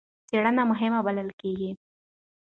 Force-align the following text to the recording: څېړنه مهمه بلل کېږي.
څېړنه 0.29 0.63
مهمه 0.71 0.99
بلل 1.05 1.29
کېږي. 1.41 1.71